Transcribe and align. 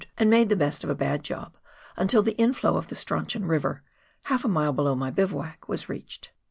283 0.17 0.23
and 0.23 0.29
made 0.31 0.49
the 0.49 0.55
best 0.55 0.83
of 0.83 0.89
a 0.89 0.95
bad 0.95 1.21
job, 1.23 1.55
until 1.95 2.23
tbe 2.23 2.33
inflow 2.39 2.75
of 2.75 2.87
the 2.87 2.95
Strauchon 2.95 3.47
River— 3.47 3.83
half 4.31 4.43
a 4.43 4.47
mile 4.47 4.73
below 4.73 4.95
my 4.95 5.11
bivouac— 5.11 5.69
was 5.69 5.89
reached. 5.89 6.31